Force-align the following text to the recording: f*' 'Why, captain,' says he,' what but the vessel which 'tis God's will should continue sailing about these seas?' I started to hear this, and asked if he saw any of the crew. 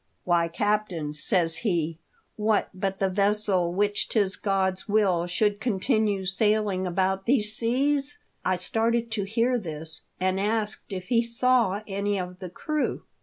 f*' 0.03 0.09
'Why, 0.23 0.47
captain,' 0.47 1.13
says 1.13 1.57
he,' 1.57 1.99
what 2.35 2.69
but 2.73 2.97
the 2.97 3.07
vessel 3.07 3.71
which 3.71 4.09
'tis 4.09 4.35
God's 4.35 4.89
will 4.89 5.27
should 5.27 5.61
continue 5.61 6.25
sailing 6.25 6.87
about 6.87 7.27
these 7.27 7.55
seas?' 7.55 8.17
I 8.43 8.55
started 8.55 9.11
to 9.11 9.25
hear 9.25 9.59
this, 9.59 10.01
and 10.19 10.39
asked 10.39 10.91
if 10.91 11.09
he 11.09 11.21
saw 11.21 11.83
any 11.85 12.17
of 12.19 12.39
the 12.39 12.49
crew. 12.49 13.03